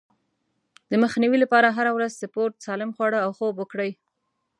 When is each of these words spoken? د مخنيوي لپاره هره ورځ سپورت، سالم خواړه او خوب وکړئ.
د 0.91 0.93
مخنيوي 1.03 1.37
لپاره 1.43 1.67
هره 1.77 1.91
ورځ 1.97 2.11
سپورت، 2.21 2.53
سالم 2.65 2.89
خواړه 2.95 3.19
او 3.25 3.29
خوب 3.37 3.53
وکړئ. 3.59 3.91